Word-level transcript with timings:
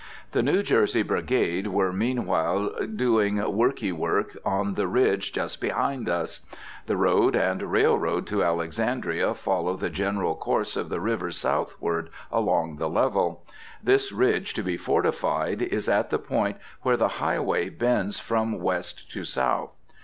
The 0.31 0.41
New 0.41 0.63
Jersey 0.63 1.03
brigade 1.03 1.67
were 1.67 1.93
meanwhile 1.93 2.71
doing 2.87 3.35
workie 3.35 3.93
work 3.93 4.35
on 4.43 4.73
the 4.73 4.87
ridge 4.87 5.31
just 5.31 5.61
beyond 5.61 6.09
us. 6.09 6.39
The 6.87 6.97
road 6.97 7.35
and 7.35 7.61
railroad 7.71 8.25
to 8.25 8.43
Alexandria 8.43 9.35
follow 9.35 9.75
the 9.75 9.91
general 9.91 10.35
course 10.35 10.75
of 10.75 10.89
the 10.89 10.99
river 10.99 11.29
southward 11.29 12.09
along 12.31 12.77
the 12.77 12.89
level. 12.89 13.45
This 13.83 14.11
ridge 14.11 14.55
to 14.55 14.63
be 14.63 14.75
fortified 14.75 15.61
is 15.61 15.87
at 15.87 16.09
the 16.09 16.17
point 16.17 16.57
where 16.81 16.97
the 16.97 17.07
highway 17.21 17.69
bends 17.69 18.17
from 18.19 18.59
west 18.59 19.11
to 19.11 19.23
south. 19.23 19.69